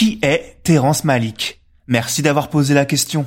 Qui 0.00 0.18
est 0.22 0.56
Terence 0.62 1.04
Malik 1.04 1.60
Merci 1.86 2.22
d'avoir 2.22 2.48
posé 2.48 2.72
la 2.72 2.86
question. 2.86 3.26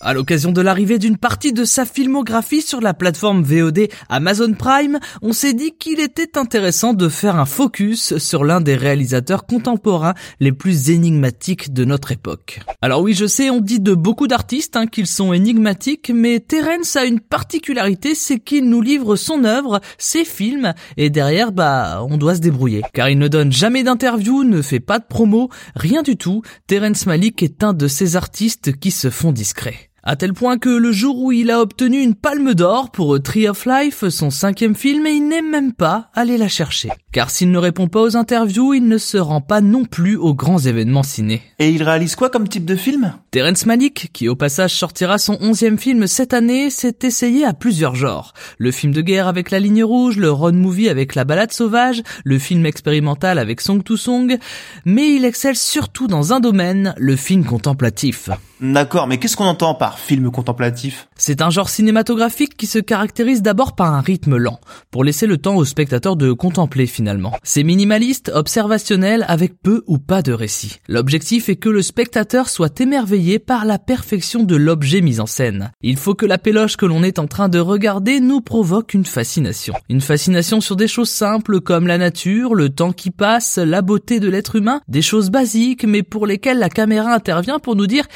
À 0.00 0.14
l'occasion 0.14 0.52
de 0.52 0.60
l'arrivée 0.60 0.98
d'une 0.98 1.16
partie 1.16 1.52
de 1.52 1.64
sa 1.64 1.84
filmographie 1.84 2.62
sur 2.62 2.80
la 2.80 2.94
plateforme 2.94 3.42
VOD 3.42 3.88
Amazon 4.08 4.52
Prime, 4.52 5.00
on 5.22 5.32
s'est 5.32 5.54
dit 5.54 5.72
qu'il 5.76 5.98
était 5.98 6.38
intéressant 6.38 6.94
de 6.94 7.08
faire 7.08 7.34
un 7.34 7.44
focus 7.44 8.16
sur 8.18 8.44
l'un 8.44 8.60
des 8.60 8.76
réalisateurs 8.76 9.44
contemporains 9.44 10.14
les 10.38 10.52
plus 10.52 10.90
énigmatiques 10.90 11.72
de 11.72 11.84
notre 11.84 12.12
époque. 12.12 12.60
Alors 12.80 13.02
oui, 13.02 13.12
je 13.12 13.26
sais, 13.26 13.50
on 13.50 13.60
dit 13.60 13.80
de 13.80 13.92
beaucoup 13.92 14.28
d'artistes 14.28 14.76
hein, 14.76 14.86
qu'ils 14.86 15.08
sont 15.08 15.32
énigmatiques, 15.32 16.12
mais 16.14 16.38
Terence 16.38 16.94
a 16.94 17.04
une 17.04 17.18
particularité, 17.18 18.14
c'est 18.14 18.38
qu'il 18.38 18.70
nous 18.70 18.82
livre 18.82 19.16
son 19.16 19.42
œuvre, 19.42 19.80
ses 19.98 20.24
films, 20.24 20.74
et 20.96 21.10
derrière, 21.10 21.50
bah, 21.50 22.04
on 22.08 22.18
doit 22.18 22.36
se 22.36 22.40
débrouiller. 22.40 22.82
Car 22.94 23.08
il 23.08 23.18
ne 23.18 23.26
donne 23.26 23.50
jamais 23.50 23.82
d'interview, 23.82 24.44
ne 24.44 24.62
fait 24.62 24.78
pas 24.78 25.00
de 25.00 25.06
promo, 25.08 25.48
rien 25.74 26.02
du 26.02 26.16
tout. 26.16 26.42
Terence 26.68 27.06
Malik 27.06 27.42
est 27.42 27.64
un 27.64 27.72
de 27.72 27.88
ces 27.88 28.14
artistes 28.14 28.78
qui 28.78 28.92
se 28.92 29.10
font 29.10 29.32
discrets. 29.32 29.87
À 30.10 30.16
tel 30.16 30.32
point 30.32 30.56
que 30.56 30.70
le 30.70 30.90
jour 30.90 31.22
où 31.22 31.32
il 31.32 31.50
a 31.50 31.60
obtenu 31.60 32.00
une 32.00 32.14
palme 32.14 32.54
d'or 32.54 32.90
pour 32.90 33.22
Tree 33.22 33.46
of 33.46 33.66
Life, 33.66 34.08
son 34.08 34.30
cinquième 34.30 34.74
film, 34.74 35.06
il 35.06 35.28
n'est 35.28 35.42
même 35.42 35.74
pas 35.74 36.08
allé 36.14 36.38
la 36.38 36.48
chercher. 36.48 36.88
Car 37.12 37.28
s'il 37.28 37.50
ne 37.50 37.58
répond 37.58 37.88
pas 37.88 38.00
aux 38.00 38.16
interviews, 38.16 38.72
il 38.72 38.88
ne 38.88 38.96
se 38.96 39.18
rend 39.18 39.42
pas 39.42 39.60
non 39.60 39.84
plus 39.84 40.16
aux 40.16 40.32
grands 40.32 40.60
événements 40.60 41.02
ciné. 41.02 41.42
Et 41.58 41.68
il 41.68 41.82
réalise 41.82 42.16
quoi 42.16 42.30
comme 42.30 42.48
type 42.48 42.64
de 42.64 42.74
film? 42.74 43.12
Terence 43.32 43.66
Malick, 43.66 44.08
qui 44.14 44.30
au 44.30 44.34
passage 44.34 44.74
sortira 44.74 45.18
son 45.18 45.36
onzième 45.42 45.78
film 45.78 46.06
cette 46.06 46.32
année, 46.32 46.70
s'est 46.70 47.00
essayé 47.02 47.44
à 47.44 47.52
plusieurs 47.52 47.94
genres. 47.94 48.32
Le 48.56 48.72
film 48.72 48.94
de 48.94 49.02
guerre 49.02 49.28
avec 49.28 49.50
la 49.50 49.60
ligne 49.60 49.84
rouge, 49.84 50.16
le 50.16 50.30
road 50.30 50.54
movie 50.54 50.88
avec 50.88 51.16
la 51.16 51.24
balade 51.24 51.52
sauvage, 51.52 52.02
le 52.24 52.38
film 52.38 52.64
expérimental 52.64 53.38
avec 53.38 53.60
Song 53.60 53.82
to 53.82 53.98
Song, 53.98 54.38
mais 54.86 55.16
il 55.16 55.26
excelle 55.26 55.56
surtout 55.56 56.06
dans 56.06 56.32
un 56.32 56.40
domaine, 56.40 56.94
le 56.96 57.14
film 57.14 57.44
contemplatif. 57.44 58.30
D'accord, 58.60 59.06
mais 59.06 59.18
qu'est-ce 59.18 59.36
qu'on 59.36 59.44
entend 59.44 59.74
par 59.74 60.00
film 60.00 60.32
contemplatif? 60.32 61.08
C'est 61.16 61.42
un 61.42 61.50
genre 61.50 61.68
cinématographique 61.68 62.56
qui 62.56 62.66
se 62.66 62.80
caractérise 62.80 63.40
d'abord 63.40 63.76
par 63.76 63.94
un 63.94 64.00
rythme 64.00 64.36
lent, 64.36 64.58
pour 64.90 65.04
laisser 65.04 65.26
le 65.26 65.38
temps 65.38 65.54
au 65.54 65.64
spectateur 65.64 66.16
de 66.16 66.32
contempler 66.32 66.86
finalement. 66.86 67.36
C'est 67.44 67.62
minimaliste, 67.62 68.32
observationnel, 68.34 69.24
avec 69.28 69.62
peu 69.62 69.84
ou 69.86 69.98
pas 69.98 70.22
de 70.22 70.32
récit. 70.32 70.80
L'objectif 70.88 71.48
est 71.48 71.56
que 71.56 71.68
le 71.68 71.82
spectateur 71.82 72.48
soit 72.48 72.80
émerveillé 72.80 73.38
par 73.38 73.64
la 73.64 73.78
perfection 73.78 74.42
de 74.42 74.56
l'objet 74.56 75.02
mis 75.02 75.20
en 75.20 75.26
scène. 75.26 75.70
Il 75.80 75.96
faut 75.96 76.14
que 76.14 76.26
la 76.26 76.38
péloche 76.38 76.76
que 76.76 76.86
l'on 76.86 77.04
est 77.04 77.20
en 77.20 77.28
train 77.28 77.48
de 77.48 77.60
regarder 77.60 78.18
nous 78.18 78.40
provoque 78.40 78.92
une 78.92 79.06
fascination. 79.06 79.74
Une 79.88 80.00
fascination 80.00 80.60
sur 80.60 80.74
des 80.74 80.88
choses 80.88 81.10
simples 81.10 81.60
comme 81.60 81.86
la 81.86 81.98
nature, 81.98 82.56
le 82.56 82.70
temps 82.70 82.92
qui 82.92 83.12
passe, 83.12 83.58
la 83.58 83.82
beauté 83.82 84.18
de 84.18 84.28
l'être 84.28 84.56
humain, 84.56 84.80
des 84.88 85.02
choses 85.02 85.30
basiques 85.30 85.84
mais 85.84 86.02
pour 86.02 86.26
lesquelles 86.26 86.58
la 86.58 86.70
caméra 86.70 87.14
intervient 87.14 87.60
pour 87.60 87.76
nous 87.76 87.86
dire 87.86 88.06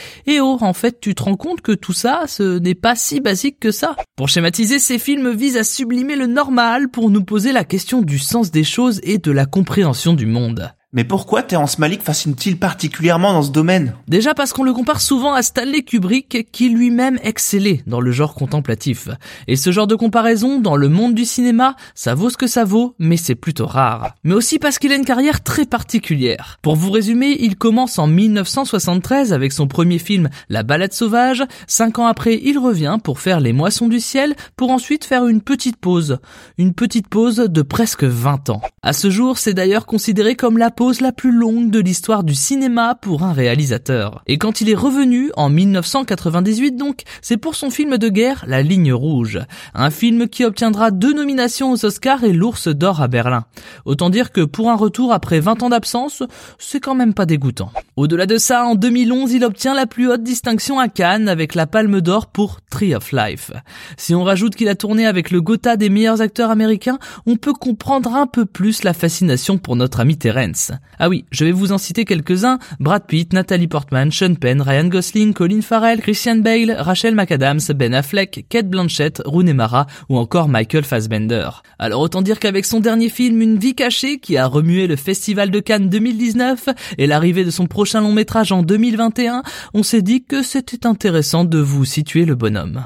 oh, 0.41 0.59
en 0.61 0.73
fait, 0.73 1.01
tu 1.01 1.15
te 1.15 1.23
rends 1.23 1.37
compte 1.37 1.61
que 1.61 1.73
tout 1.73 1.93
ça, 1.93 2.25
ce 2.27 2.59
n'est 2.59 2.75
pas 2.75 2.95
si 2.95 3.21
basique 3.21 3.59
que 3.61 3.71
ça. 3.71 3.97
Pour 4.17 4.29
schématiser, 4.29 4.79
ces 4.79 4.99
films 4.99 5.33
visent 5.33 5.57
à 5.57 5.65
sublimer 5.65 6.17
le 6.17 6.27
normal 6.27 6.89
pour 6.89 7.11
nous 7.11 7.25
poser 7.25 7.53
la 7.53 7.65
question 7.65 8.03
du 8.03 8.19
sens 8.19 8.51
des 8.51 8.65
choses 8.65 9.01
et 9.03 9.19
de 9.19 9.33
la 9.33 9.47
compréhension 9.47 10.15
du 10.15 10.27
monde. 10.27 10.73
Mais 10.95 11.05
pourquoi 11.05 11.43
Terence 11.43 11.79
Malick 11.79 12.03
fascine-t-il 12.03 12.59
particulièrement 12.59 13.33
dans 13.33 13.43
ce 13.43 13.51
domaine? 13.51 13.95
Déjà 14.09 14.35
parce 14.35 14.53
qu'on 14.53 14.63
le 14.63 14.75
compare 14.75 15.01
souvent 15.01 15.33
à 15.33 15.41
Stanley 15.41 15.85
Kubrick 15.85 16.51
qui 16.53 16.69
lui-même 16.69 17.19
excellait 17.23 17.83
dans 17.87 18.03
le 18.03 18.13
genre 18.13 18.35
contemplatif. 18.35 19.09
Et 19.49 19.57
ce 19.57 19.73
genre 19.73 19.87
de 19.87 19.95
comparaison 19.95 20.61
dans 20.61 20.77
le 20.77 20.91
monde 20.91 21.15
du 21.15 21.25
cinéma, 21.25 21.77
ça 21.95 22.15
vaut 22.15 22.29
ce 22.29 22.37
que 22.37 22.47
ça 22.47 22.65
vaut, 22.65 22.95
mais 22.99 23.17
c'est 23.17 23.35
plutôt 23.35 23.65
rare. 23.65 24.17
Mais 24.23 24.35
aussi 24.35 24.59
parce 24.59 24.79
qu'il 24.79 24.93
a 24.93 24.97
une 24.97 25.07
carrière 25.07 25.43
très 25.43 25.65
particulière. 25.65 26.59
Pour 26.61 26.77
vous 26.77 26.91
résumer, 26.91 27.39
il 27.41 27.57
commence 27.57 27.99
en 27.99 28.07
1973 28.07 29.33
avec 29.33 29.53
son 29.53 29.69
premier 29.69 29.99
film 29.99 30.29
La 30.51 30.63
balade 30.63 30.93
sauvage. 30.93 31.43
Cinq 31.67 32.01
ans 32.01 32.07
après, 32.07 32.39
il 32.45 32.59
revient 32.59 32.99
pour 33.03 33.19
faire 33.19 33.41
Les 33.41 33.55
moissons 33.55 33.89
du 33.89 33.99
ciel, 33.99 34.35
pour 34.57 34.71
ensuite 34.71 35.07
faire 35.07 35.27
une 35.27 35.41
petite 35.41 35.79
pause. 35.79 36.19
Une 36.59 36.75
petite 36.75 37.09
pause 37.09 37.37
de 37.37 37.63
presque 37.63 38.05
20 38.05 38.51
ans. 38.51 38.61
À 38.83 38.93
ce 38.93 39.09
jour, 39.09 39.39
c'est 39.39 39.55
d'ailleurs 39.55 39.87
considéré 39.87 40.35
comme 40.35 40.59
la 40.59 40.71
la 40.91 41.13
plus 41.13 41.31
longue 41.31 41.71
de 41.71 41.79
l'histoire 41.79 42.25
du 42.25 42.35
cinéma 42.35 42.97
pour 43.01 43.23
un 43.23 43.33
réalisateur. 43.33 44.23
Et 44.27 44.37
quand 44.37 44.61
il 44.61 44.69
est 44.69 44.75
revenu, 44.75 45.31
en 45.37 45.49
1998 45.49 46.77
donc, 46.77 47.03
c'est 47.21 47.37
pour 47.37 47.55
son 47.55 47.71
film 47.71 47.99
de 47.99 48.09
guerre 48.09 48.45
La 48.49 48.63
Ligne 48.63 48.93
Rouge. 48.93 49.39
Un 49.75 49.91
film 49.91 50.29
qui 50.29 50.45
obtiendra 50.45 50.91
deux 50.91 51.15
nominations 51.15 51.71
aux 51.71 51.85
Oscars 51.85 52.25
et 52.25 52.33
l'Ours 52.33 52.67
d'Or 52.67 53.01
à 53.01 53.07
Berlin. 53.07 53.45
Autant 53.85 54.11
dire 54.11 54.33
que 54.33 54.41
pour 54.41 54.71
un 54.71 54.77
retour 54.77 55.13
après 55.13 55.39
20 55.39 55.63
ans 55.63 55.69
d'absence, 55.71 56.25
c'est 56.59 56.81
quand 56.81 56.97
même 56.97 57.15
pas 57.15 57.27
dégoûtant. 57.27 57.71
Au-delà 57.97 58.27
de 58.27 58.37
ça, 58.37 58.65
en 58.65 58.75
2011, 58.75 59.33
il 59.33 59.45
obtient 59.45 59.75
la 59.75 59.87
plus 59.87 60.11
haute 60.11 60.25
distinction 60.25 60.81
à 60.81 60.89
Cannes 60.89 61.29
avec 61.29 61.55
la 61.55 61.69
Palme 61.69 62.01
d'Or 62.01 62.27
pour 62.27 62.61
Tree 62.71 62.95
of 62.95 63.13
Life. 63.13 63.53
Si 63.97 64.15
on 64.15 64.25
rajoute 64.25 64.57
qu'il 64.57 64.69
a 64.69 64.75
tourné 64.75 65.07
avec 65.07 65.31
le 65.31 65.41
Gotha 65.41 65.77
des 65.77 65.91
meilleurs 65.91 66.21
acteurs 66.21 66.51
américains, 66.51 66.99
on 67.27 67.37
peut 67.37 67.53
comprendre 67.53 68.15
un 68.15 68.27
peu 68.27 68.47
plus 68.47 68.83
la 68.83 68.95
fascination 68.95 69.59
pour 69.59 69.77
notre 69.77 70.01
ami 70.01 70.19
Terence. 70.19 70.72
Ah 70.99 71.09
oui, 71.09 71.25
je 71.31 71.45
vais 71.45 71.53
vous 71.53 71.73
en 71.73 71.79
citer 71.79 72.05
quelques-uns. 72.05 72.59
Brad 72.81 73.07
Pitt, 73.07 73.33
Natalie 73.33 73.69
Portman, 73.69 74.11
Sean 74.11 74.35
Penn, 74.35 74.61
Ryan 74.61 74.89
Gosling, 74.89 75.35
Colin 75.35 75.63
Farrell, 75.63 76.01
Christian 76.01 76.37
Bale, 76.37 76.77
Rachel 76.79 77.15
McAdams, 77.15 77.61
Ben 77.75 77.95
Affleck, 77.95 78.47
Kate 78.49 78.69
Blanchett, 78.69 79.23
Rooney 79.25 79.55
Mara 79.55 79.87
ou 80.09 80.19
encore 80.19 80.49
Michael 80.49 80.85
Fassbender. 80.85 81.49
Alors 81.79 82.01
autant 82.01 82.23
dire 82.23 82.39
qu'avec 82.39 82.65
son 82.65 82.81
dernier 82.81 83.09
film 83.09 83.41
Une 83.41 83.59
vie 83.59 83.75
cachée 83.75 84.19
qui 84.19 84.37
a 84.37 84.47
remué 84.47 84.87
le 84.87 84.97
Festival 84.97 85.51
de 85.51 85.61
Cannes 85.61 85.89
2019 85.89 86.69
et 86.99 87.07
l'arrivée 87.07 87.45
de 87.45 87.51
son 87.51 87.67
prochain 87.67 88.01
long 88.01 88.13
métrage 88.13 88.53
en 88.53 88.63
2021, 88.63 89.43
on 89.75 89.83
s'est 89.83 90.03
dit 90.03 90.25
que 90.25 90.43
c'était 90.43 90.87
intéressant 90.87 91.45
de 91.45 91.59
vous 91.59 91.85
situer 91.85 92.25
le 92.25 92.35
bonhomme. 92.35 92.85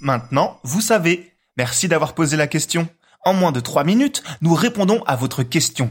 Maintenant, 0.00 0.58
vous 0.64 0.80
savez. 0.80 1.32
Merci 1.56 1.88
d'avoir 1.88 2.14
posé 2.14 2.36
la 2.36 2.46
question. 2.46 2.88
En 3.24 3.32
moins 3.32 3.52
de 3.52 3.60
3 3.60 3.84
minutes, 3.84 4.22
nous 4.42 4.54
répondons 4.54 5.02
à 5.06 5.16
votre 5.16 5.42
question. 5.42 5.90